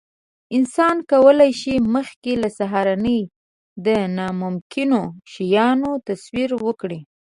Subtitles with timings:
[0.55, 3.19] انسان کولی شي، مخکې له سهارنۍ
[3.85, 6.99] د ناممکنو شیانو تصور وکړي.